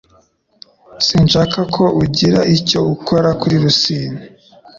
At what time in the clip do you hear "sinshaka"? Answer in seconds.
1.05-1.59